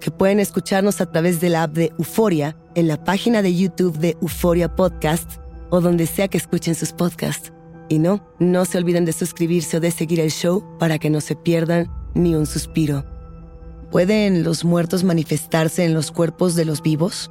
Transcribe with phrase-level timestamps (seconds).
[0.00, 3.98] que pueden escucharnos a través de la app de Euforia, en la página de YouTube
[3.98, 7.52] de Euforia Podcast o donde sea que escuchen sus podcasts.
[7.88, 11.20] Y no, no se olviden de suscribirse o de seguir el show para que no
[11.20, 13.04] se pierdan ni un suspiro.
[13.90, 17.30] ¿Pueden los muertos manifestarse en los cuerpos de los vivos?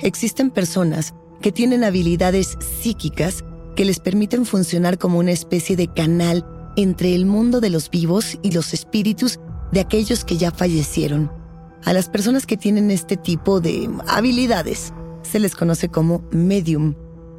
[0.00, 6.46] Existen personas que tienen habilidades psíquicas que les permiten funcionar como una especie de canal
[6.76, 9.40] entre el mundo de los vivos y los espíritus
[9.72, 11.39] de aquellos que ya fallecieron.
[11.84, 14.92] A las personas que tienen este tipo de habilidades
[15.22, 16.94] se les conoce como medium.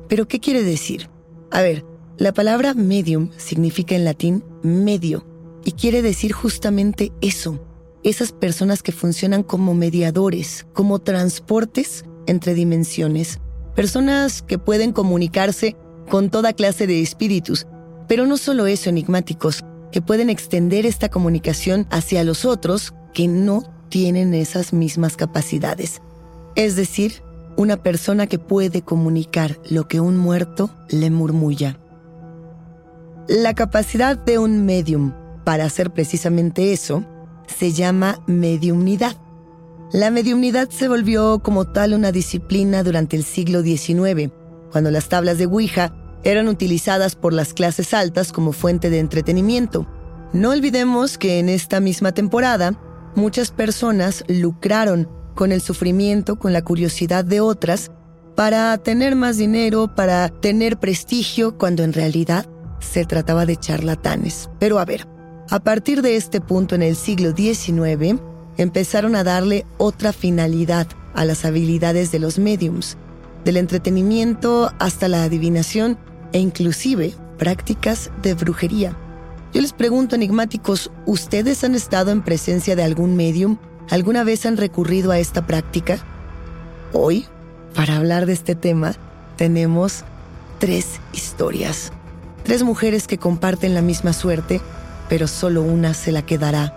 [0.08, 1.10] ¿Pero qué quiere decir?
[1.52, 1.86] A ver,
[2.18, 5.26] la palabra medium significa en latín medio
[5.64, 7.60] y quiere decir justamente eso.
[8.04, 13.40] Esas personas que funcionan como mediadores, como transportes entre dimensiones.
[13.76, 15.76] Personas que pueden comunicarse
[16.10, 17.68] con toda clase de espíritus,
[18.08, 23.64] pero no solo eso, enigmáticos, que pueden extender esta comunicación hacia los otros que no
[23.92, 26.02] tienen esas mismas capacidades.
[26.56, 27.22] Es decir,
[27.58, 31.78] una persona que puede comunicar lo que un muerto le murmulla.
[33.28, 37.06] La capacidad de un medium para hacer precisamente eso
[37.46, 39.16] se llama mediumnidad.
[39.92, 44.32] La mediumnidad se volvió como tal una disciplina durante el siglo XIX,
[44.72, 49.86] cuando las tablas de Ouija eran utilizadas por las clases altas como fuente de entretenimiento.
[50.34, 52.80] No olvidemos que en esta misma temporada,
[53.16, 57.92] muchas personas lucraron con el sufrimiento, con la curiosidad de otras,
[58.36, 62.46] para tener más dinero, para tener prestigio, cuando en realidad
[62.80, 64.50] se trataba de charlatanes.
[64.60, 65.08] Pero a ver,
[65.50, 68.20] a partir de este punto en el siglo XIX,
[68.58, 72.98] empezaron a darle otra finalidad a las habilidades de los mediums,
[73.44, 75.98] del entretenimiento hasta la adivinación
[76.32, 78.96] e inclusive prácticas de brujería.
[79.54, 83.58] Yo les pregunto, enigmáticos, ¿ustedes han estado en presencia de algún medium?
[83.90, 86.00] ¿Alguna vez han recurrido a esta práctica?
[86.94, 87.26] Hoy,
[87.76, 88.94] para hablar de este tema,
[89.36, 90.06] tenemos
[90.60, 91.92] tres historias.
[92.44, 94.62] Tres mujeres que comparten la misma suerte,
[95.10, 96.74] pero solo una se la quedará.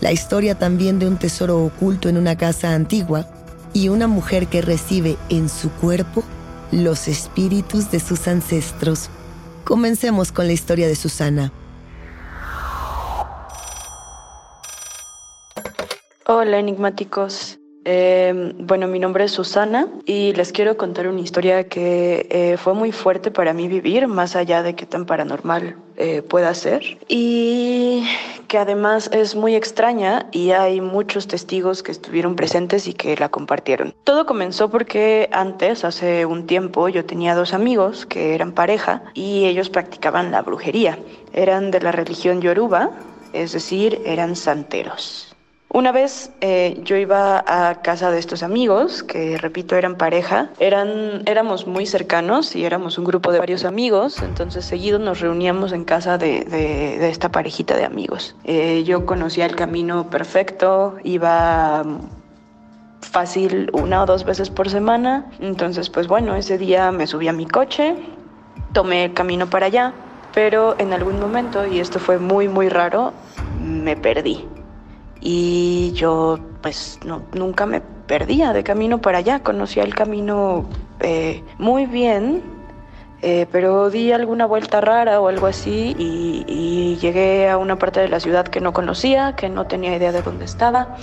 [0.00, 3.28] La historia también de un tesoro oculto en una casa antigua
[3.72, 6.24] y una mujer que recibe en su cuerpo
[6.72, 9.10] los espíritus de sus ancestros.
[9.62, 11.52] Comencemos con la historia de Susana.
[16.32, 17.58] Hola enigmáticos.
[17.84, 22.72] Em, bueno, mi nombre es Susana y les quiero contar una historia que eh, fue
[22.72, 28.06] muy fuerte para mí vivir, más allá de que tan paranormal eh, pueda ser, y
[28.46, 33.28] que además es muy extraña y hay muchos testigos que estuvieron presentes y que la
[33.28, 33.92] compartieron.
[34.04, 39.46] Todo comenzó porque antes, hace un tiempo, yo tenía dos amigos que eran pareja y
[39.46, 40.96] ellos practicaban la brujería.
[41.32, 42.92] Eran de la religión yoruba,
[43.32, 45.29] es decir, eran santeros.
[45.72, 51.22] Una vez eh, yo iba a casa de estos amigos, que repito eran pareja, eran,
[51.26, 55.84] éramos muy cercanos y éramos un grupo de varios amigos, entonces seguido nos reuníamos en
[55.84, 58.34] casa de, esta parejita de amigos.
[58.42, 61.84] Eh, yo conocía el camino perfecto, iba
[63.00, 67.32] fácil una o dos veces por semana, entonces pues bueno, ese día me subí a
[67.32, 67.94] mi coche,
[68.72, 69.94] tomé el camino para allá,
[70.34, 73.12] pero en algún momento, y esto fue muy muy raro,
[73.62, 74.48] me perdí
[75.20, 80.68] y yo pues no, nunca me perdía de camino para allá, conocía el camino
[81.00, 82.42] eh, muy bien,
[83.22, 88.08] eh, pero di alguna vuelta rara o algo así y, llegué a una parte de
[88.08, 90.96] la ciudad que no conocía, que no tenía idea de dónde estaba.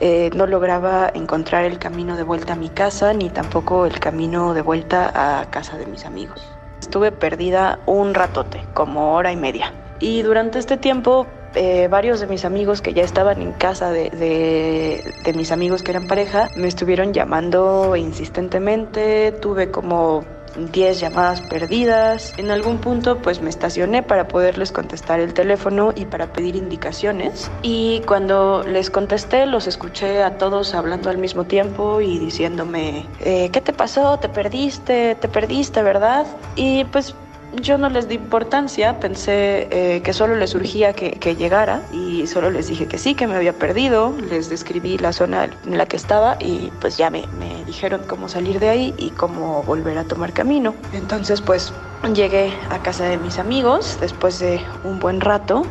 [0.00, 4.54] Eh, no lograba encontrar el camino de vuelta a mi casa ni tampoco el camino
[4.54, 6.42] de vuelta a casa de mis amigos.
[6.80, 9.72] Estuve perdida un ratote, como hora y media.
[10.00, 11.26] Y durante este tiempo,
[11.56, 15.90] eh, varios de mis amigos que ya estaban en casa de, de, mis amigos que
[15.90, 19.32] eran pareja, me estuvieron llamando insistentemente.
[19.32, 20.24] Tuve como
[20.72, 22.34] 10 llamadas perdidas.
[22.36, 27.50] En algún punto pues me estacioné para poderles contestar el teléfono y para pedir indicaciones.
[27.62, 33.50] Y cuando les contesté los escuché a todos hablando al mismo tiempo y diciéndome, eh,
[33.52, 34.18] ¿qué te pasó?
[34.18, 35.16] ¿Te perdiste?
[35.16, 36.26] ¿Te perdiste, verdad?
[36.54, 37.14] Y pues
[37.60, 42.50] yo no les di importancia, pensé eh, que solo les surgía que, llegara y solo
[42.50, 45.96] les dije que sí, que me había perdido, les describí la zona en la que
[45.96, 50.04] estaba y pues ya me, me dijeron cómo salir de ahí y cómo volver a
[50.04, 50.74] tomar camino.
[50.92, 51.72] Entonces pues
[52.14, 55.64] llegué a casa de mis amigos después de un buen rato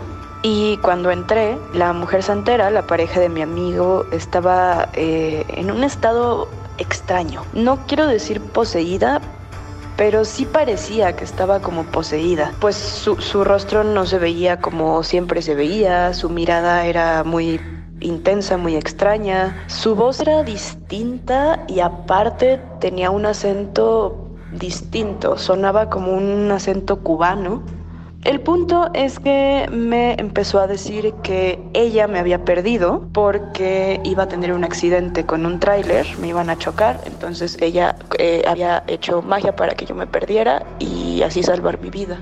[0.48, 5.84] y cuando entré, la mujer santera, la pareja de mi amigo, estaba eh, en un
[5.84, 6.48] estado
[6.78, 7.44] extraño.
[7.54, 9.22] No quiero decir poseída,
[9.98, 15.04] pero sí parecía que estaba como poseída, pues su, su rostro no se veía como
[15.04, 17.60] siempre se veía, su mirada era muy
[18.02, 26.14] intensa, muy extraña, su voz era distinta y aparte tenía un acento distinto, sonaba como
[26.14, 27.64] un acento cubano
[28.26, 34.24] el punto es que me empezó a decir que ella me había perdido porque iba
[34.24, 38.84] a tener un accidente con un tráiler, me iban a chocar, entonces ella eh, había
[38.88, 42.18] hecho magia para que yo me perdiera y así salvar mi vida.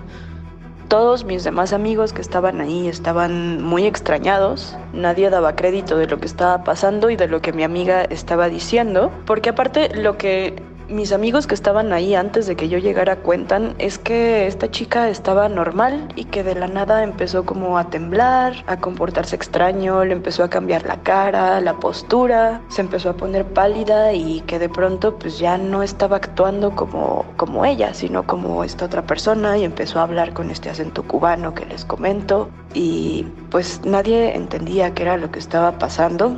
[0.89, 6.19] Todos mis demás amigos que estaban ahí estaban muy extrañados, nadie daba crédito de lo
[6.19, 10.61] que estaba pasando y de lo que mi amiga estaba diciendo, porque aparte lo que
[10.93, 15.09] mis amigos que estaban ahí antes de que yo llegara cuentan es que esta chica
[15.09, 20.13] estaba normal y que de la nada empezó como a temblar, a comportarse extraño, le
[20.13, 24.69] empezó a cambiar la cara, la postura, se empezó a poner pálida y que de
[24.69, 29.63] pronto pues ya no estaba actuando como, como ella, sino como esta otra persona y
[29.63, 35.03] empezó a hablar con este acento cubano que les comento y pues nadie entendía qué
[35.03, 36.35] era lo que estaba pasando.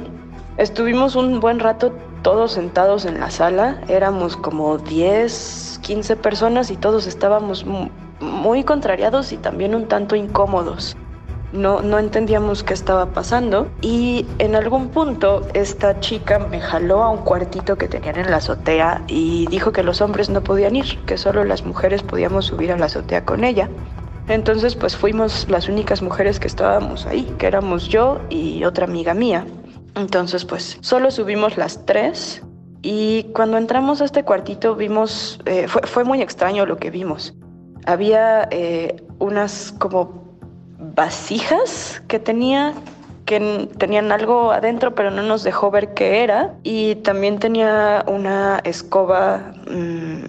[0.58, 1.94] Estuvimos un buen rato
[2.26, 7.68] todos sentados en la sala, éramos como 10, 15 personas y todos estábamos
[8.20, 10.98] muy contrariados y también un tanto incómodos.
[11.54, 17.12] No, no entendíamos qué estaba pasando y en algún punto esta chica me jaló a
[17.12, 20.98] un cuartito que tenían en la azotea y dijo que los hombres no podían ir,
[21.06, 23.70] que solo las mujeres podíamos subir a la azotea con ella.
[24.28, 29.14] Entonces pues fuimos las únicas mujeres que estábamos ahí, que éramos yo y otra amiga
[29.14, 29.46] mía.
[29.96, 32.44] Entonces, pues solo subimos las tres
[32.82, 37.34] y cuando entramos a este cuartito vimos, eh, fue, muy extraño lo que vimos.
[37.86, 40.24] Había eh, unas como
[40.96, 42.74] vasijas que tenía
[43.26, 48.60] que tenían algo adentro pero no nos dejó ver qué era y también tenía una
[48.64, 50.26] escoba mm,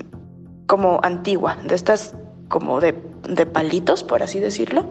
[0.66, 2.14] como antigua, de estas
[2.48, 2.94] como de,
[3.28, 4.86] de palitos, por así decirlo,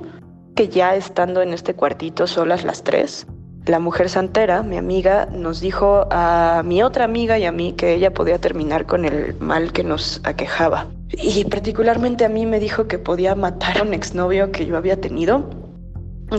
[0.56, 3.26] que ya estando en este cuartito solas las tres,
[3.66, 7.94] la mujer santera, mi amiga, nos dijo a mi otra amiga y a mí que
[7.94, 10.88] ella podía terminar con el mal que nos aquejaba.
[11.12, 15.00] Y particularmente a mí me dijo que podía matar a un exnovio que yo había
[15.00, 15.50] tenido.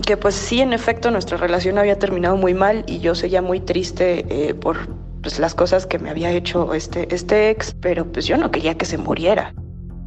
[0.05, 3.59] Que pues sí, en efecto, nuestra relación había terminado muy mal y yo seguía muy
[3.59, 4.87] triste eh, por
[5.21, 8.75] pues, las cosas que me había hecho este, este ex, pero pues yo no quería
[8.75, 9.53] que se muriera.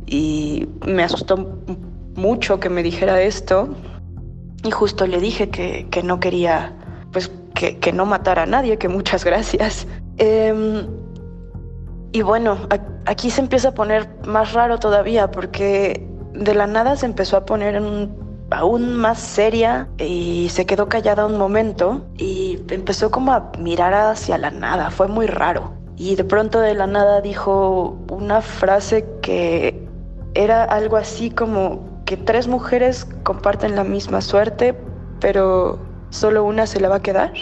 [0.06, 1.58] Y me asustó
[2.14, 3.75] mucho que me dijera esto.
[4.62, 6.75] Y justo le dije que, que no quería
[7.12, 9.86] pues que, no matara a nadie, que muchas gracias.
[10.17, 10.86] Em,
[12.12, 12.58] y bueno,
[13.06, 17.44] aquí se empieza a poner más raro todavía porque de la nada se empezó a
[17.44, 17.81] poner
[18.50, 24.38] aún más seria y se quedó callada un momento y empezó como a mirar hacia
[24.38, 25.72] la nada, fue muy raro.
[25.96, 29.86] Y de pronto de la nada dijo una frase que
[30.34, 34.74] era algo así como que tres mujeres comparten la misma suerte,
[35.20, 35.79] pero
[36.10, 37.32] solo una se la va a quedar.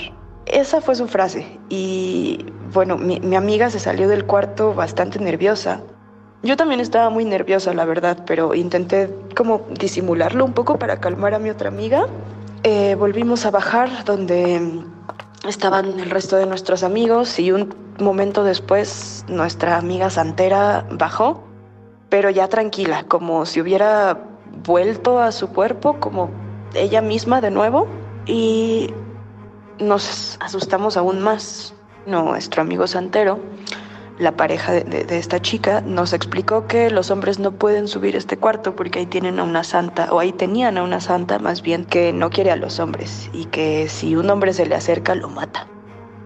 [0.46, 5.82] Esa fue su frase y bueno, mi, amiga se salió del cuarto bastante nerviosa.
[6.42, 11.34] Yo también estaba muy nerviosa, la verdad, pero intenté como disimularlo un poco para calmar
[11.34, 12.06] a mi otra amiga.
[12.62, 14.82] Eh, volvimos a bajar donde
[15.46, 21.42] estaban el resto de nuestros amigos y un momento después nuestra amiga Santera bajó,
[22.08, 24.18] pero ya tranquila, como si hubiera
[24.64, 26.30] vuelto a su cuerpo, como
[26.75, 27.87] ella misma de nuevo
[28.28, 28.92] y
[29.80, 31.75] nos asustamos aún más.
[32.06, 33.38] Nuestro amigo Santero,
[34.18, 38.75] la pareja de, esta chica, nos explicó que los hombres no pueden subir este cuarto
[38.76, 42.12] porque ahí tienen a una santa, o ahí tenían a una santa más bien, que
[42.12, 45.66] no quiere a los hombres y que si un hombre se le acerca lo mata.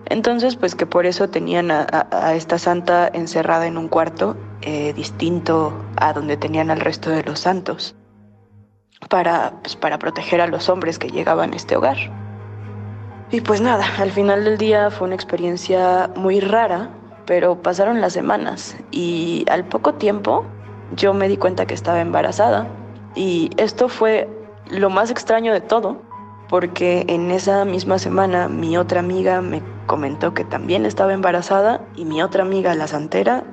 [0.07, 5.73] Entonces, pues que por eso tenían a, esta santa encerrada en un cuarto eh, distinto
[5.97, 7.97] a donde tenían al resto de los santos.
[9.09, 11.97] Para, pues, para proteger a los hombres que llegaban a este hogar.
[13.31, 16.91] Y pues nada, al final del día fue una experiencia muy rara,
[17.25, 20.45] pero pasaron las semanas y al poco tiempo
[20.97, 22.67] yo me di cuenta que estaba embarazada.
[23.15, 24.29] Y esto fue
[24.71, 26.03] lo más extraño de todo,
[26.49, 32.05] porque en esa misma semana mi otra amiga me comentó que también estaba embarazada y
[32.05, 33.45] mi otra amiga, la santera,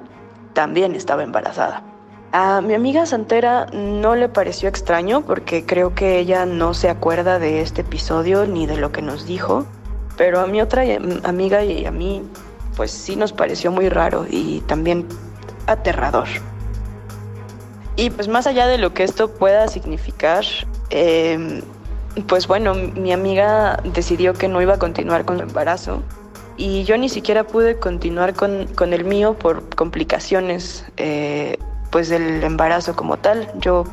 [0.54, 1.84] también estaba embarazada.
[2.32, 7.40] A mi amiga Santera no le pareció extraño porque creo que ella no se acuerda
[7.40, 9.66] de este episodio ni de lo que nos dijo,
[10.16, 10.84] pero a mi otra
[11.24, 12.22] amiga y a mí
[12.76, 15.08] pues sí nos pareció muy raro y también
[15.66, 16.28] aterrador.
[17.96, 20.46] Y pues más allá de lo que esto pueda significar,
[20.92, 21.62] em,
[22.28, 26.04] pues bueno, mi amiga decidió que no iba a continuar con el embarazo
[26.58, 31.58] y yo ni siquiera pude continuar con, con el mío por complicaciones eh,
[31.90, 33.52] pues del embarazo como tal.
[33.60, 33.86] Yo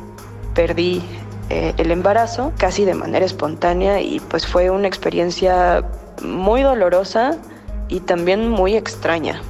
[0.53, 1.03] perdí
[1.49, 5.83] eh, el embarazo casi de manera espontánea y pues fue una experiencia
[6.21, 7.37] muy dolorosa
[7.87, 9.41] y también muy extraña.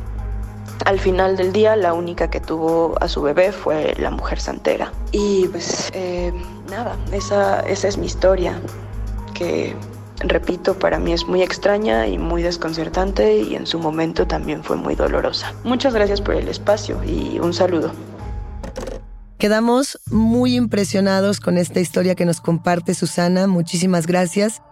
[0.85, 4.91] Al final del día la única que tuvo a su bebé fue la mujer santera.
[5.11, 6.31] Y pues eh,
[6.69, 8.59] nada, esa, esa es mi historia
[9.33, 9.75] que
[10.19, 14.75] repito, para mí es muy extraña y muy desconcertante y en su momento también fue
[14.75, 15.53] muy dolorosa.
[15.63, 17.91] Muchas gracias por el espacio y un saludo.
[19.37, 23.45] Quedamos muy impresionados con esta historia que nos comparte Susana.
[23.45, 24.63] Muchísimas gracias.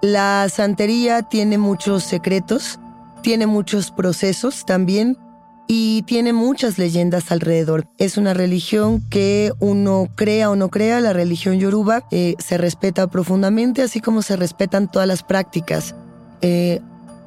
[0.00, 2.78] La santería tiene muchos secretos,
[3.22, 5.18] tiene muchos procesos también
[5.66, 7.88] y tiene muchas leyendas alrededor.
[7.98, 13.08] Es una religión que uno crea o no crea, la religión yoruba eh, se respeta
[13.08, 15.96] profundamente, así como se respetan todas las prácticas.
[16.42, 16.80] Eh,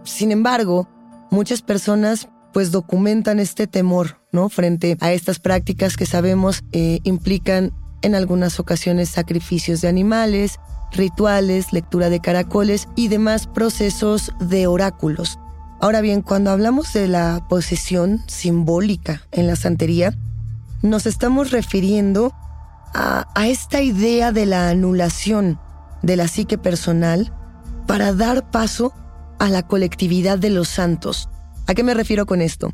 [0.04, 0.88] sin embargo,
[1.30, 4.18] muchas personas pues documentan este temor,
[4.50, 10.60] Frente a estas prácticas que sabemos eh, implican en algunas ocasiones sacrificios de animales,
[10.92, 15.40] rituales, lectura de caracoles y demás procesos de oráculos.
[15.82, 20.14] Ahora bien, cuando hablamos de la posesión simbólica en la santería,
[20.82, 22.34] nos estamos refiriendo
[22.94, 25.60] a, a esta idea de la anulación
[26.02, 27.34] de la psique personal
[27.88, 28.94] para dar paso
[29.40, 31.30] a la colectividad de los santos,
[31.68, 32.72] ¿A qué me refiero con esto?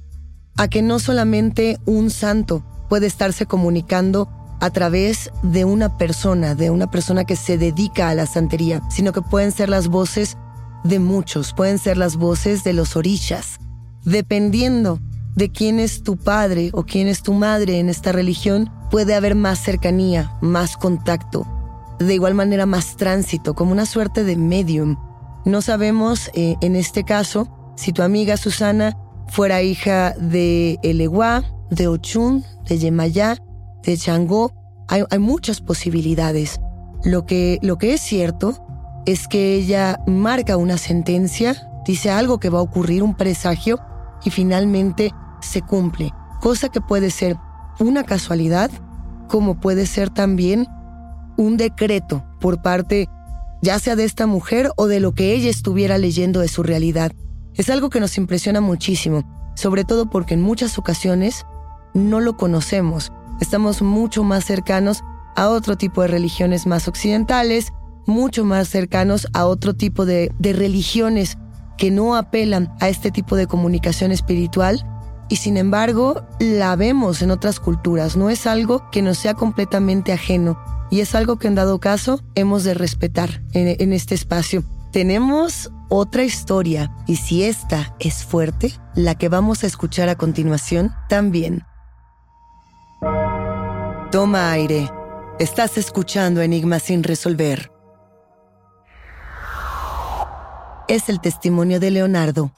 [0.57, 4.29] A que no solamente un santo puede estarse comunicando
[4.59, 9.11] a través de una persona, de una persona que se dedica a la santería, sino
[9.11, 10.37] que pueden ser las voces
[10.83, 13.59] de muchos, pueden ser las voces de los orishas.
[14.03, 14.99] Dependiendo
[15.35, 19.35] de quién es tu padre o quién es tu madre en esta religión, puede haber
[19.35, 21.47] más cercanía, más contacto,
[21.99, 24.97] de igual manera más tránsito, como una suerte de medium.
[25.45, 28.97] No sabemos, eh, en este caso, si tu amiga Susana
[29.31, 33.37] fuera hija de Eleguá, de Ochun, de Yemayá,
[33.83, 34.53] de Changó,
[34.87, 36.59] hay, muchas posibilidades.
[37.05, 38.57] Lo que, lo que es cierto
[39.05, 43.79] es que ella marca una sentencia, dice algo que va a ocurrir, un presagio,
[44.25, 45.11] y finalmente
[45.41, 46.11] se cumple.
[46.41, 47.37] Cosa que puede ser
[47.79, 48.69] una casualidad,
[49.29, 50.67] como puede ser también
[51.37, 53.07] un decreto por parte
[53.61, 57.11] ya sea de esta mujer o de lo que ella estuviera leyendo de su realidad.
[57.55, 59.23] Es algo que nos impresiona muchísimo,
[59.55, 61.45] sobre todo porque en muchas ocasiones
[61.93, 63.11] no lo conocemos.
[63.41, 65.03] Estamos mucho más cercanos
[65.35, 67.73] a otro tipo de religiones más occidentales,
[68.05, 71.37] mucho más cercanos a otro tipo de, religiones
[71.77, 74.85] que no apelan a este tipo de comunicación espiritual
[75.29, 80.11] y sin embargo la vemos en otras culturas, no es algo que nos sea completamente
[80.11, 80.59] ajeno
[80.91, 84.63] y es algo que en dado caso hemos de respetar en, este espacio.
[84.91, 90.93] Tenemos otra historia y si esta es fuerte, la que vamos a escuchar a continuación
[91.07, 91.63] también.
[94.11, 94.91] Toma aire.
[95.39, 97.71] Estás escuchando Enigmas sin resolver.
[100.89, 102.51] Es el testimonio de Leonardo.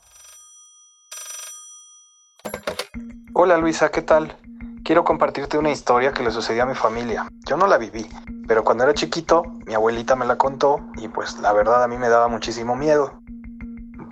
[3.36, 4.36] Hola Luisa, ¿qué tal?
[4.84, 7.26] Quiero compartirte una historia que le sucedió a mi familia.
[7.46, 8.06] Yo no la viví,
[8.50, 11.98] pero cuando era chiquito, mi abuelita me la contó y pues la verdad a mí
[11.98, 13.22] me daba muchísimo miedo.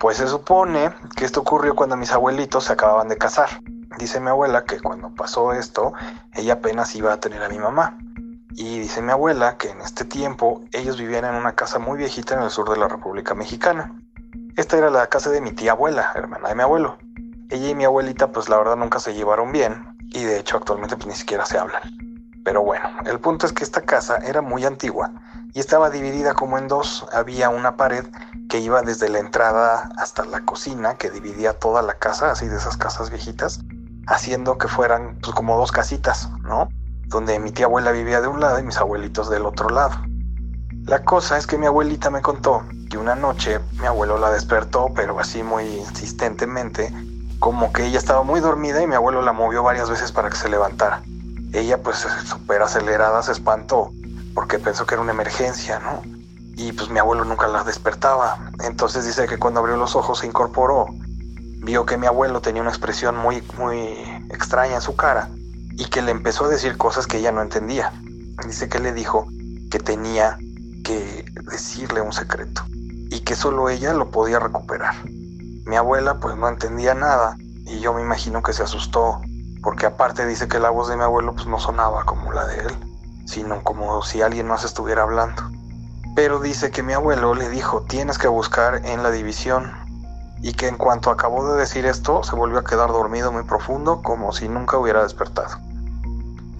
[0.00, 3.50] Pues se supone que esto ocurrió cuando mis abuelitos se acababan de casar.
[3.98, 5.92] Dice mi abuela que cuando pasó esto,
[6.32, 7.98] ella apenas iba a tener a mi mamá.
[8.54, 12.34] Y dice mi abuela que en este tiempo ellos vivían en una casa muy viejita
[12.34, 13.94] en el sur de la República Mexicana.
[14.56, 16.96] Esta era la casa de mi tía abuela, hermana de mi abuelo.
[17.50, 20.96] Ella y mi abuelita pues la verdad nunca se llevaron bien y de hecho actualmente
[20.96, 21.82] pues ni siquiera se hablan.
[22.44, 25.12] Pero bueno, el punto es que esta casa era muy antigua
[25.54, 27.06] y estaba dividida como en dos.
[27.12, 28.04] Había una pared
[28.48, 32.56] que iba desde la entrada hasta la cocina, que dividía toda la casa, así de
[32.56, 33.60] esas casas viejitas,
[34.08, 36.68] haciendo que fueran pues, como dos casitas, ¿no?
[37.06, 39.94] Donde mi tía abuela vivía de un lado y mis abuelitos del otro lado.
[40.86, 44.88] La cosa es que mi abuelita me contó que una noche mi abuelo la despertó,
[44.96, 46.92] pero así muy insistentemente,
[47.42, 50.36] como que ella estaba muy dormida y mi abuelo la movió varias veces para que
[50.36, 51.02] se levantara.
[51.52, 53.90] Ella pues súper acelerada se espantó
[54.32, 56.02] porque pensó que era una emergencia, ¿no?
[56.54, 58.38] Y pues mi abuelo nunca la despertaba.
[58.62, 60.86] Entonces dice que cuando abrió los ojos se incorporó,
[61.64, 63.88] vio que mi abuelo tenía una expresión muy, muy
[64.30, 65.28] extraña en su cara
[65.72, 67.92] y que le empezó a decir cosas que ella no entendía.
[68.46, 69.26] Dice que le dijo
[69.68, 70.38] que tenía
[70.84, 72.62] que decirle un secreto
[73.10, 74.94] y que solo ella lo podía recuperar.
[75.64, 79.20] Mi abuela pues no entendía nada y yo me imagino que se asustó
[79.62, 82.60] porque aparte dice que la voz de mi abuelo pues no sonaba como la de
[82.60, 82.76] él,
[83.26, 85.42] sino como si alguien más estuviera hablando.
[86.16, 89.72] Pero dice que mi abuelo le dijo, tienes que buscar en la división,
[90.42, 94.02] y que en cuanto acabó de decir esto, se volvió a quedar dormido muy profundo,
[94.02, 95.56] como si nunca hubiera despertado.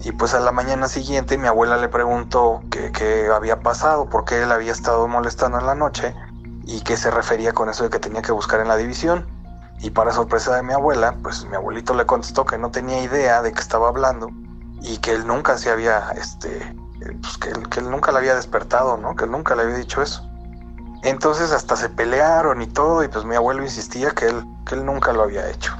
[0.03, 4.41] Y pues a la mañana siguiente mi abuela le preguntó qué, había pasado, por qué
[4.41, 6.15] él había estado molestando en la noche
[6.65, 9.27] y qué se refería con eso de que tenía que buscar en la división.
[9.79, 13.41] Y para sorpresa de mi abuela, pues mi abuelito le contestó que no tenía idea
[13.41, 14.29] de qué estaba hablando
[14.81, 16.75] y que él nunca se había, este,
[17.21, 19.15] pues que, él, que él nunca le había despertado, ¿no?
[19.15, 20.27] Que él nunca le había dicho eso.
[21.03, 24.85] Entonces hasta se pelearon y todo, y pues mi abuelo insistía que él, que él
[24.85, 25.75] nunca lo había hecho.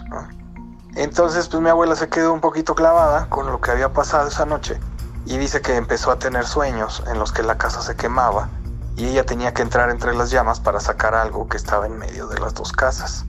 [0.96, 4.46] Entonces pues mi abuela se quedó un poquito clavada con lo que había pasado esa
[4.46, 4.80] noche
[5.26, 8.50] y dice que empezó a tener sueños en los que la casa se quemaba
[8.96, 12.28] y ella tenía que entrar entre las llamas para sacar algo que estaba en medio
[12.28, 13.26] de las dos casas.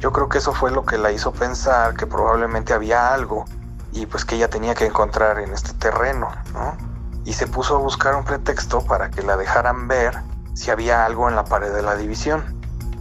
[0.00, 3.44] Yo creo que eso fue lo que la hizo pensar que probablemente había algo
[3.92, 6.76] y pues que ella tenía que encontrar en este terreno, ¿no?
[7.24, 10.18] Y se puso a buscar un pretexto para que la dejaran ver
[10.54, 12.42] si había algo en la pared de la división.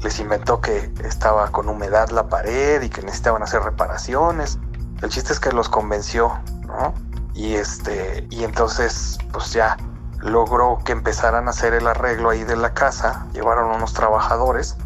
[0.01, 4.59] Les inventó que estaba con humedad la pared y que necesitaban hacer reparaciones.
[5.01, 6.93] El chiste es que los convenció, ¿no?
[7.33, 9.77] Y este, y entonces, pues ya
[10.21, 13.25] logró que empezaran a hacer el arreglo ahí de la casa.
[13.33, 14.77] Llevaron unos trabajadores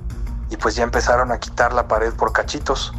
[0.49, 2.93] y pues ya empezaron a quitar la pared por cachitos.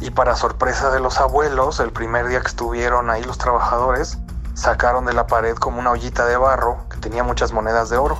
[0.00, 4.18] Y para sorpresa de los abuelos, el primer día que estuvieron ahí los trabajadores,
[4.54, 8.18] sacaron de la pared como una ollita de barro que tenía muchas monedas de oro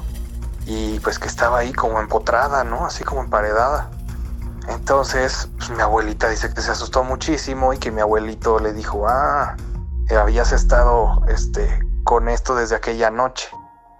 [0.66, 2.86] y pues que estaba ahí como empotrada, ¿no?
[2.86, 3.90] Así como emparedada.
[4.68, 9.08] Entonces, pues, mi abuelita dice que se asustó muchísimo y que mi abuelito le dijo,
[9.08, 9.56] ah,
[10.16, 13.50] habías estado este, con esto desde aquella noche.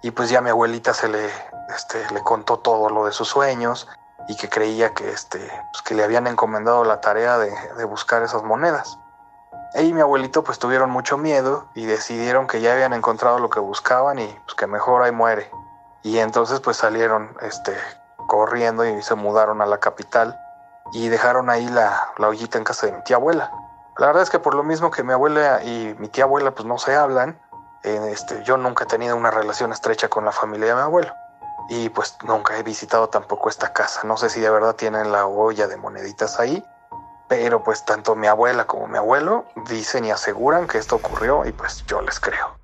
[0.03, 1.31] Y pues ya mi abuelita se le,
[1.75, 3.89] este, le contó todo lo de sus sueños
[4.29, 5.39] y que creía que, este,
[5.73, 8.99] pues, que le habían encomendado la tarea de, buscar esas monedas.
[9.75, 13.51] Ella y mi abuelito pues tuvieron mucho miedo y decidieron que ya habían encontrado lo
[13.51, 15.51] que buscaban y pues que mejor ahí muere.
[16.03, 17.77] Y entonces pues salieron este,
[18.27, 20.39] corriendo y se mudaron a la capital
[20.93, 23.53] y dejaron ahí la, la ollita en casa de mi tía abuela.
[23.99, 26.67] La verdad es que por lo mismo que mi abuela y mi tía abuela pues
[26.67, 27.39] no se hablan,
[27.83, 31.13] este, yo nunca he tenido una relación estrecha con la familia de mi abuelo.
[31.69, 34.03] Y pues nunca he visitado tampoco esta casa.
[34.05, 36.65] No sé si de verdad tienen la olla de moneditas ahí,
[37.29, 41.53] pero pues tanto mi abuela como mi abuelo dicen y aseguran que esto ocurrió y
[41.53, 42.59] pues yo les creo.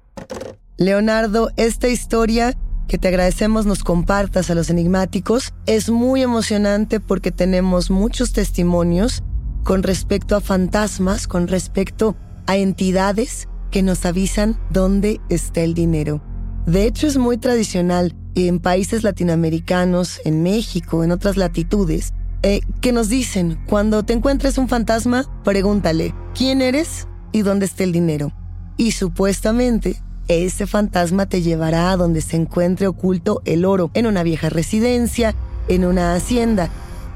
[0.76, 2.54] Leonardo, esta historia
[2.88, 5.54] que te agradecemos nos compartas a los enigmáticos.
[5.66, 9.22] Es muy emocionante porque tenemos muchos testimonios
[9.64, 12.14] con respecto a fantasmas, con respecto
[12.46, 16.22] a entidades que nos avisan dónde está el dinero.
[16.66, 22.92] De hecho, es muy tradicional en países latinoamericanos, en México, en otras latitudes, eh, que
[22.92, 28.32] nos dicen, cuando te encuentres un fantasma, pregúntale, ¿quién eres y dónde está el dinero?
[28.76, 29.96] Y supuestamente
[30.28, 35.34] ese fantasma te llevará a donde se encuentre oculto el oro, en una vieja residencia,
[35.68, 36.70] en una hacienda.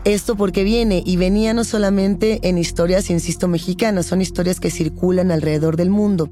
[0.04, 5.30] Esto porque viene y venía no solamente en historias, insisto, mexicanas, son historias que circulan
[5.30, 6.30] alrededor del mundo.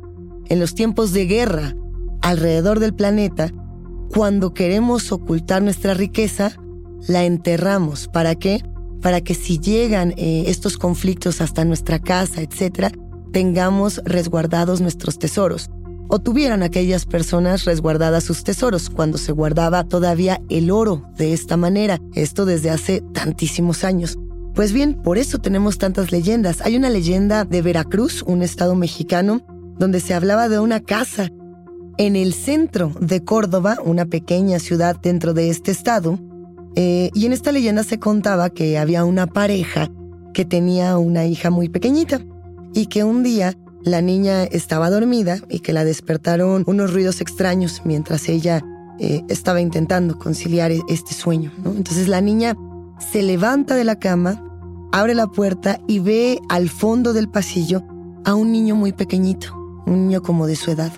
[0.49, 1.75] En los tiempos de guerra,
[2.23, 3.53] alrededor del planeta,
[4.13, 6.53] cuando queremos ocultar nuestra riqueza,
[7.07, 8.09] la enterramos.
[8.09, 8.63] ¿Para qué?
[9.03, 12.95] Para que si llegan eh, estos conflictos hasta nuestra casa, etc.,
[13.33, 15.71] tengamos resguardados nuestros tesoros
[16.09, 21.57] o tuvieran aquellas personas resguardadas sus tesoros cuando se guardaba todavía el oro de esta
[21.57, 24.19] manera, esto desde hace tantísimos años.
[24.55, 26.63] Pues bien, por eso tenemos tantas leyendas.
[26.63, 29.43] Hay una leyenda de Veracruz, un estado mexicano,
[29.79, 31.31] donde se hablaba de una casa
[31.97, 36.19] en el centro de Córdoba, una pequeña ciudad dentro de este estado,
[36.77, 39.91] eh, y en esta leyenda se contaba que había una pareja
[40.33, 42.21] que tenía una hija muy pequeñita
[42.73, 47.83] y que un día la niña estaba dormida y que la despertaron unos ruidos extraños
[47.85, 48.63] mientras ella
[49.01, 51.53] eh, estaba intentando conciliar e-, este sueño.
[51.65, 52.57] Entonces la niña
[53.13, 54.41] se levanta de la cama,
[54.93, 57.83] abre la puerta y ve al fondo del pasillo
[58.25, 59.57] a un niño muy pequeñito,
[59.89, 60.93] un niño como de su edad.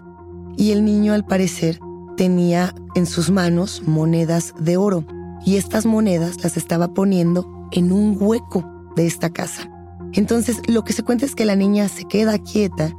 [0.57, 1.79] Y el niño al parecer
[2.17, 5.05] tenía en sus manos monedas de oro
[5.45, 8.65] y estas monedas las estaba poniendo en un hueco
[8.97, 9.71] de esta casa.
[10.13, 12.95] Entonces lo que se cuenta es que la niña se queda quieta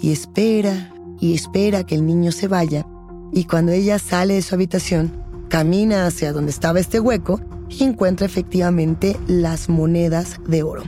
[0.00, 2.86] y espera y espera que el niño se vaya
[3.32, 5.12] y cuando ella sale de su habitación,
[5.48, 10.84] camina hacia donde estaba este hueco y encuentra efectivamente las monedas de oro.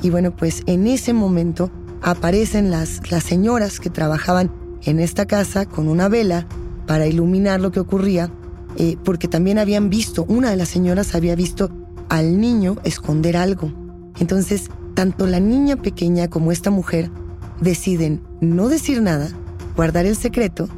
[0.00, 1.70] Y bueno, pues en ese momento
[2.02, 4.50] aparecen las, las señoras que trabajaban
[4.84, 6.46] en esta casa con una vela
[6.86, 8.30] para iluminar lo que ocurría,
[8.76, 11.70] eh, porque también habían visto, una de las señoras había visto
[12.08, 13.72] al niño esconder algo.
[14.18, 17.10] Entonces, tanto la niña pequeña como esta mujer
[17.60, 19.28] deciden no decir nada,
[19.76, 20.68] guardar el secreto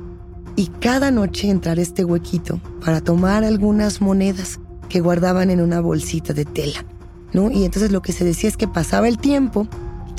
[0.57, 5.81] y cada noche entrar a este huequito para tomar algunas monedas que guardaban en una
[5.81, 6.85] bolsita de tela.
[7.33, 7.51] ¿no?
[7.51, 9.69] Y entonces lo que se decía es que pasaba el tiempo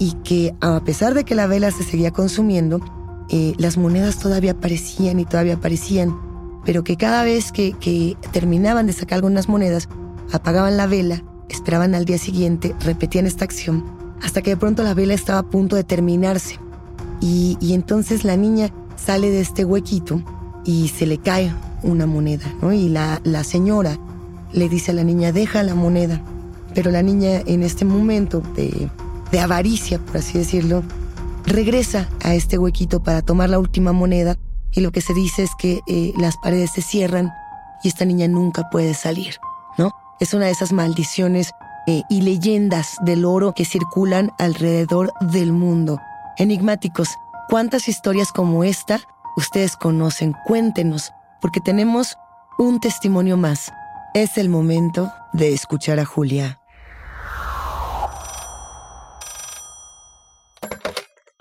[0.02, 2.82] y que a pesar de que la vela se seguía consumiendo,
[3.30, 6.20] eh, las monedas todavía aparecían y todavía aparecían,
[6.66, 9.90] pero que cada vez que, que terminaban de sacar algunas monedas,
[10.32, 13.86] apagaban la vela, esperaban al día siguiente, repetían esta acción,
[14.24, 16.58] hasta que de pronto la vela estaba a punto de terminarse.
[17.20, 20.24] Y, entonces la niña sale de este huequito
[20.66, 22.74] y se le cae una moneda, ¿no?
[22.74, 24.00] Y la, la señora
[24.52, 26.24] le dice a la niña, deja la moneda.
[26.74, 28.90] Pero la niña en este momento de,
[29.32, 30.84] de avaricia, por así decirlo,
[31.46, 34.38] regresa a este huequito para tomar la última moneda
[34.72, 37.32] y lo que se dice es que eh, las paredes se cierran
[37.84, 39.36] y esta niña nunca puede salir,
[39.78, 39.91] ¿no?
[40.20, 41.52] Es una de esas maldiciones
[41.88, 46.00] eh, y leyendas del oro que circulan alrededor del mundo.
[46.38, 47.10] Enigmáticos,
[47.50, 49.02] ¿cuántas historias como esta
[49.36, 50.36] ustedes conocen?
[50.46, 52.17] Cuéntenos, porque tenemos
[52.60, 53.74] un testimonio más.
[54.13, 56.62] Es el momento de escuchar a Julia.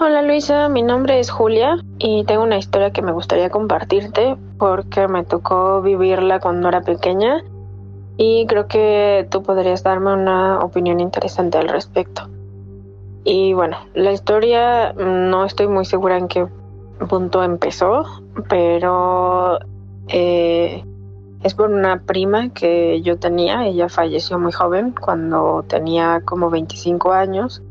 [0.02, 5.08] Hola Luisa, mi nombre es Julia y tengo una historia que me gustaría compartirte porque
[5.08, 7.42] me tocó vivirla cuando era pequeña
[8.16, 12.28] y creo que tú podrías darme una opinión interesante al respecto.
[13.24, 16.46] Y bueno, la historia no estoy muy segura en qué
[17.08, 18.04] punto empezó,
[18.48, 19.58] pero
[20.06, 20.84] eh,
[21.42, 27.10] es por una prima que yo tenía, ella falleció muy joven cuando tenía como 25
[27.10, 27.64] años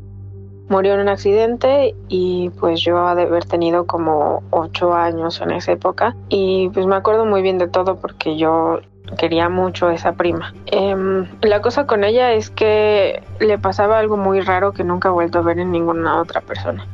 [0.70, 5.50] murió en un accidente y pues yo ha de haber tenido como ocho años en
[5.50, 8.80] esa época y pues me acuerdo muy bien de todo porque yo
[9.18, 10.54] quería mucho a esa prima.
[10.66, 15.12] Em, la cosa con ella es que le pasaba algo muy raro que nunca he
[15.12, 16.86] vuelto a ver en ninguna otra persona.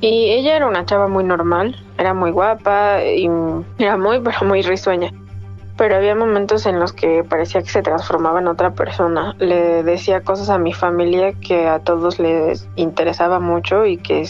[0.00, 3.30] Y ella era una chava muy normal, era muy guapa y
[3.78, 5.12] era muy, pero muy risueña
[5.76, 9.34] pero había momentos en los que parecía que se transformaba en otra persona.
[9.38, 14.28] Le decía cosas a mi familia que a todos les interesaba mucho y que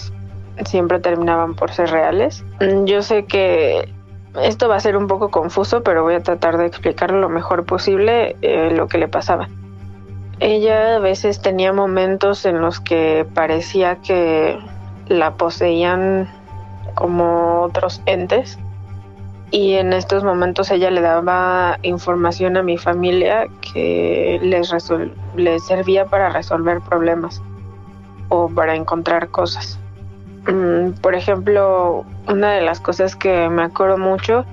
[0.64, 2.44] siempre terminaban por ser reales.
[2.84, 3.92] Yo sé que
[4.42, 7.64] esto va a ser un poco confuso, pero voy a tratar de explicarlo lo mejor
[7.64, 9.48] posible eh, lo que le pasaba.
[10.40, 14.58] Ella a veces tenía momentos en los que parecía que
[15.08, 16.28] la poseían
[16.94, 18.58] como otros entes
[19.50, 24.72] y en estos momentos ella le daba información a mi familia que les,
[25.36, 27.42] les servía para resolver problemas
[28.28, 29.78] o para encontrar cosas.
[30.46, 34.44] Mm, por ejemplo, una de las cosas que me acuerdo mucho,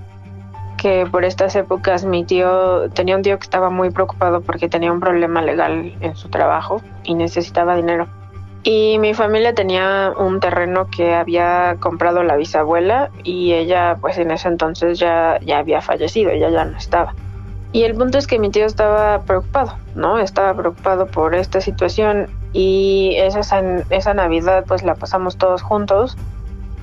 [0.78, 4.92] que por estas épocas mi tío tenía un tío que estaba muy preocupado porque tenía
[4.92, 8.08] un problema legal en su trabajo y necesitaba dinero
[8.64, 14.30] y mi familia tenía un terreno que había comprado la bisabuela y ella pues en
[14.30, 17.16] ese entonces ya, ya había fallecido, ella ya no estaba.
[17.74, 20.20] Y el punto es que mi tío estaba preocupado, ¿no?
[20.20, 26.18] Estaba preocupado por esta situación y esa, esa Navidad pues la pasamos todos juntos.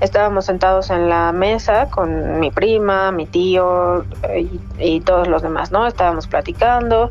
[0.00, 4.04] Estábamos sentados en la mesa con mi prima, mi tío
[4.36, 5.86] y, y todos los demás, ¿no?
[5.86, 7.10] Estábamos platicando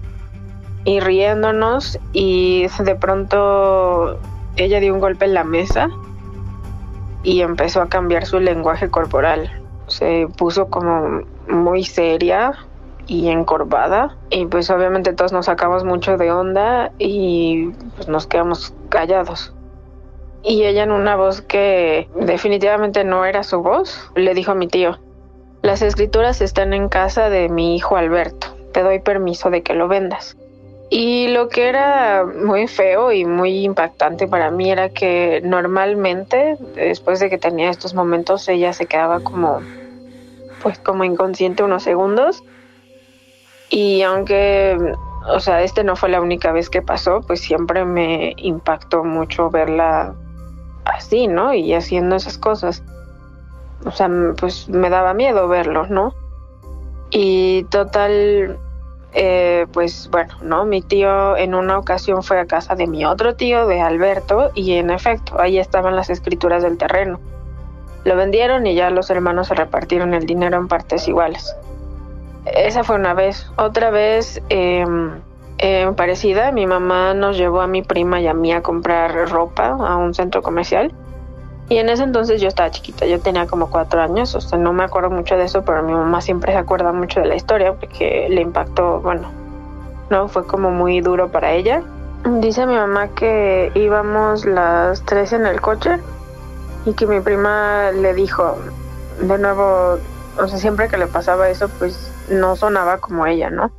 [0.83, 4.19] y riéndonos y de pronto
[4.57, 5.89] ella dio un golpe en la mesa
[7.23, 9.51] y empezó a cambiar su lenguaje corporal.
[9.87, 12.53] Se puso como muy seria
[13.05, 18.73] y encorvada y pues obviamente todos nos sacamos mucho de onda y pues nos quedamos
[18.89, 19.53] callados.
[20.43, 24.67] Y ella en una voz que definitivamente no era su voz, le dijo a mi
[24.67, 24.99] tío,
[25.61, 29.87] las escrituras están en casa de mi hijo Alberto, te doy permiso de que lo
[29.87, 30.37] vendas.
[30.89, 37.19] Y lo que era muy feo y muy impactante para mí era que normalmente, después
[37.19, 39.59] de que tenía estos momentos, ella se quedaba como,
[40.61, 42.41] pues como inconsciente unos segundos.
[43.69, 44.77] Y aunque,
[45.27, 49.49] o sea, este no fue la única vez que pasó, pues siempre me impactó mucho
[49.49, 50.15] verla
[50.85, 51.53] así, ¿no?
[51.53, 52.81] Y haciendo esas cosas.
[53.85, 56.13] O sea, pues me daba miedo verlo, ¿no?
[57.09, 58.57] Y total,
[59.13, 60.65] eh, pues bueno, ¿no?
[60.65, 64.73] Mi tío en una ocasión fue a casa de mi otro tío, de Alberto, y
[64.73, 67.19] en efecto, ahí estaban las escrituras del terreno.
[68.03, 71.55] Lo vendieron y ya los hermanos se repartieron el dinero en partes iguales.
[72.45, 73.51] Esa fue una vez.
[73.57, 75.19] Otra vez em,
[75.95, 79.97] parecida, mi mamá nos llevó a mi prima y a mí a comprar ropa a
[79.97, 80.93] un centro comercial
[81.69, 84.71] y en ese entonces yo estaba chiquita, yo tenía como cuatro años, o sea, no
[84.71, 87.73] me acuerdo mucho de eso, pero mi mamá siempre se acuerda mucho de la historia
[87.73, 89.29] porque le impactó, bueno,
[90.09, 91.83] no, fue como muy duro para ella.
[92.39, 95.99] Dice mi mamá que íbamos las tres en el coche
[96.85, 98.57] y que mi prima le dijo,
[99.21, 99.97] de nuevo,
[100.39, 103.71] o sea, siempre que le pasaba eso, pues no sonaba como ella, ¿no?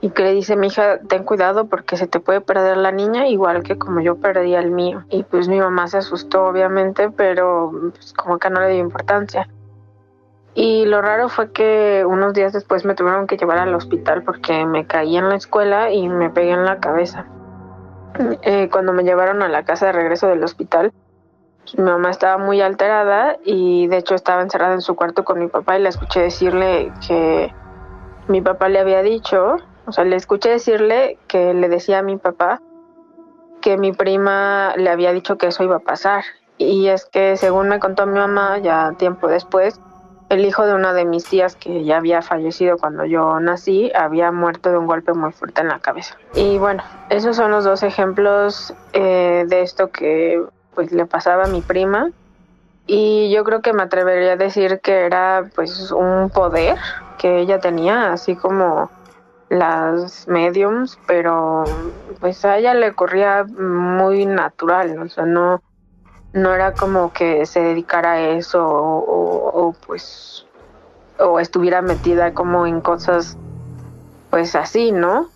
[0.00, 3.26] Y que le dice mi hija, ten cuidado porque se te puede perder la niña
[3.26, 5.04] igual que como yo perdí al mío.
[5.10, 9.48] Y pues mi mamá se asustó obviamente, pero pues como que no le dio importancia.
[10.54, 14.66] Y lo raro fue que unos días después me tuvieron que llevar al hospital porque
[14.66, 17.26] me caí en la escuela y me pegué en la cabeza.
[18.42, 20.92] Eh, cuando me llevaron a la casa de regreso del hospital,
[21.76, 25.48] mi mamá estaba muy alterada y de hecho estaba encerrada en su cuarto con mi
[25.48, 27.52] papá y la escuché decirle que
[28.28, 29.56] mi papá le había dicho
[29.88, 32.60] o sea, le escuché decirle que le decía a mi papá
[33.62, 36.24] que mi prima le había dicho que eso iba a pasar.
[36.58, 39.80] Y es que según me contó mi mamá, ya tiempo después,
[40.28, 44.30] el hijo de una de mis tías que ya había fallecido cuando yo nací había
[44.30, 46.16] muerto de un golpe muy fuerte en la cabeza.
[46.34, 50.42] Y bueno, esos son los dos ejemplos eh, de esto que
[50.74, 52.10] pues le pasaba a mi prima.
[52.86, 56.76] Y yo creo que me atrevería a decir que era pues un poder
[57.18, 58.90] que ella tenía, así como
[59.48, 61.64] las mediums, pero
[62.20, 65.62] pues a ella le corría muy natural, o sea, no,
[66.32, 70.46] no era como que se dedicara a eso o, pues
[71.18, 73.36] o estuviera metida como en cosas
[74.30, 75.28] pues así, ¿no?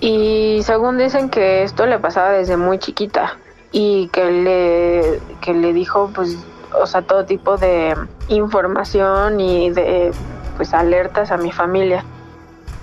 [0.00, 3.36] Y según dicen que esto le pasaba desde muy chiquita
[3.72, 6.36] y que le, que le dijo pues,
[6.80, 7.94] o sea, todo tipo de
[8.28, 10.12] información y de
[10.56, 12.04] pues alertas a mi familia.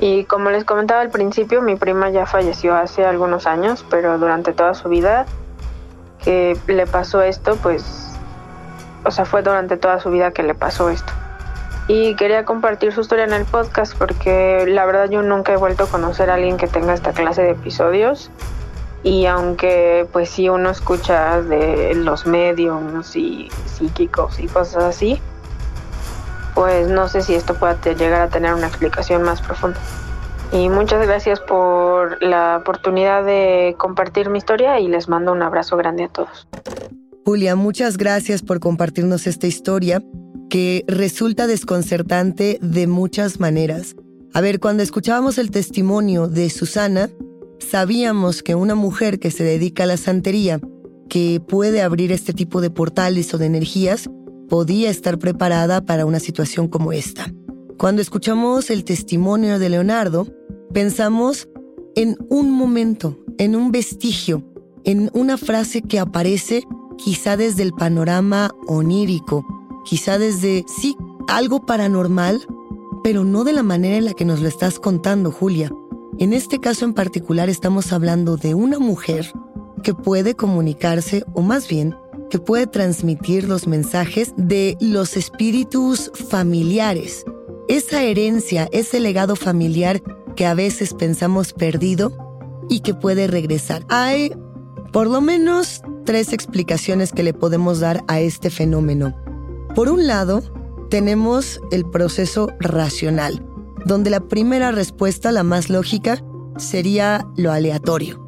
[0.01, 4.51] Y como les comentaba al principio, mi prima ya falleció hace algunos años, pero durante
[4.51, 5.27] toda su vida
[6.23, 8.09] que le pasó esto, pues,
[9.05, 11.13] o sea, fue durante toda su vida que le pasó esto.
[11.87, 15.83] Y quería compartir su historia en el podcast porque la verdad yo nunca he vuelto
[15.83, 18.31] a conocer a alguien que tenga esta clase de episodios.
[19.03, 25.21] Y aunque pues sí uno escucha de los medios y psíquicos y cosas así,
[26.61, 29.79] pues no sé si esto pueda llegar a tener una explicación más profunda.
[30.53, 35.75] Y muchas gracias por la oportunidad de compartir mi historia y les mando un abrazo
[35.75, 36.47] grande a todos.
[37.25, 40.03] Julia, muchas gracias por compartirnos esta historia
[40.51, 43.95] que resulta desconcertante de muchas maneras.
[44.31, 47.09] A ver, cuando escuchábamos el testimonio de Susana,
[47.57, 50.59] sabíamos que una mujer que se dedica a la santería,
[51.09, 54.11] que puede abrir este tipo de portales o de energías,
[54.51, 57.33] podía estar preparada para una situación como esta.
[57.77, 60.27] Cuando escuchamos el testimonio de Leonardo,
[60.73, 61.47] pensamos
[61.95, 64.43] en un momento, en un vestigio,
[64.83, 66.65] en una frase que aparece
[66.97, 69.45] quizá desde el panorama onírico,
[69.85, 70.97] quizá desde, sí,
[71.29, 72.41] algo paranormal,
[73.05, 75.71] pero no de la manera en la que nos lo estás contando, Julia.
[76.19, 79.31] En este caso en particular estamos hablando de una mujer
[79.81, 81.95] que puede comunicarse, o más bien,
[82.31, 87.25] que puede transmitir los mensajes de los espíritus familiares.
[87.67, 90.01] Esa herencia, ese legado familiar
[90.35, 92.17] que a veces pensamos perdido
[92.69, 93.85] y que puede regresar.
[93.89, 94.31] Hay
[94.93, 99.13] por lo menos tres explicaciones que le podemos dar a este fenómeno.
[99.75, 100.41] Por un lado,
[100.89, 103.45] tenemos el proceso racional,
[103.85, 106.23] donde la primera respuesta, la más lógica,
[106.57, 108.25] sería lo aleatorio.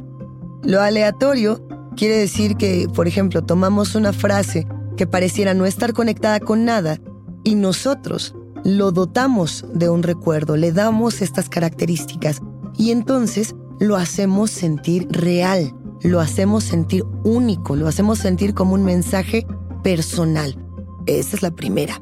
[0.62, 6.40] Lo aleatorio Quiere decir que, por ejemplo, tomamos una frase que pareciera no estar conectada
[6.40, 7.00] con nada
[7.44, 12.42] y nosotros lo dotamos de un recuerdo, le damos estas características
[12.78, 18.84] y entonces lo hacemos sentir real, lo hacemos sentir único, lo hacemos sentir como un
[18.84, 19.46] mensaje
[19.84, 20.58] personal.
[21.06, 22.02] Esa es la primera.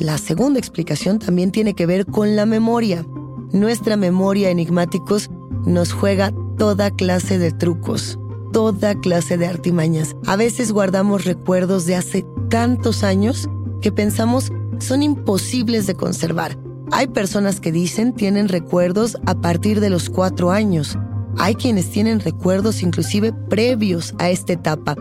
[0.00, 3.06] La segunda explicación también tiene que ver con la memoria.
[3.52, 5.30] Nuestra memoria enigmáticos
[5.64, 8.18] nos juega toda clase de trucos
[8.52, 10.16] toda clase de artimañas.
[10.26, 13.48] A veces guardamos recuerdos de hace tantos años
[13.80, 16.58] que pensamos son imposibles de conservar.
[16.90, 20.98] Hay personas que dicen tienen recuerdos a partir de los cuatro años.
[21.36, 24.96] Hay quienes tienen recuerdos inclusive previos a esta etapa.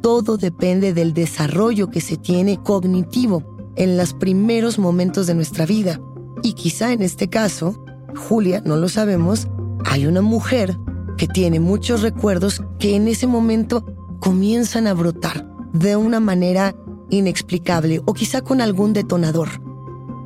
[0.00, 3.42] Todo depende del desarrollo que se tiene cognitivo
[3.76, 6.00] en los primeros momentos de nuestra vida.
[6.42, 7.84] Y quizá en este caso,
[8.16, 9.48] Julia, no lo sabemos,
[9.84, 10.76] hay una mujer
[11.16, 13.84] que tiene muchos recuerdos que en ese momento
[14.20, 16.74] comienzan a brotar de una manera
[17.10, 19.48] inexplicable o quizá con algún detonador.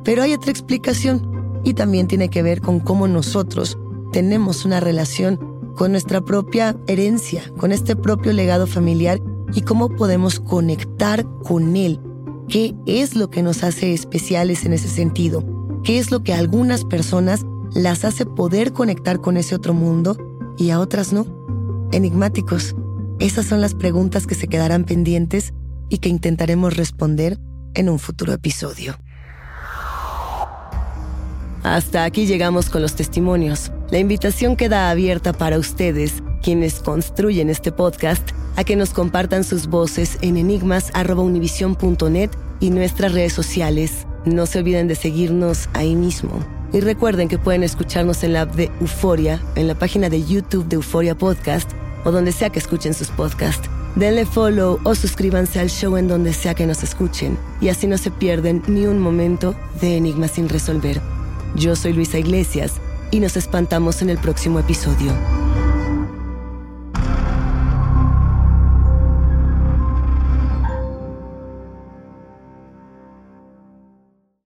[0.03, 1.29] Pero hay otra explicación
[1.63, 3.77] y también tiene que ver con cómo nosotros
[4.11, 5.39] tenemos una relación
[5.75, 9.21] con nuestra propia herencia, con este propio legado familiar
[9.53, 11.99] y cómo podemos conectar con él.
[12.47, 15.43] ¿Qué es lo que nos hace especiales en ese sentido?
[15.83, 20.17] ¿Qué es lo que a algunas personas las hace poder conectar con ese otro mundo
[20.57, 21.25] y a otras no?
[21.91, 22.75] Enigmáticos.
[23.19, 25.53] Esas son las preguntas que se quedarán pendientes
[25.89, 27.39] y que intentaremos responder
[27.73, 28.97] en un futuro episodio.
[31.63, 33.71] Hasta aquí llegamos con los testimonios.
[33.91, 39.67] La invitación queda abierta para ustedes, quienes construyen este podcast, a que nos compartan sus
[39.67, 44.07] voces en enigmas.univision.net y nuestras redes sociales.
[44.25, 46.56] No se olviden de seguirnos ahí mismo.
[46.73, 50.67] Y recuerden que pueden escucharnos en la app de Euforia, en la página de YouTube
[50.67, 51.71] de Euforia Podcast
[52.03, 53.69] o donde sea que escuchen sus podcasts.
[53.95, 57.97] Denle follow o suscríbanse al show en donde sea que nos escuchen y así no
[57.97, 61.01] se pierden ni un momento de Enigmas sin resolver.
[61.55, 62.73] Yo soy Luisa Iglesias
[63.11, 65.46] y nos espantamos en el próximo episodio.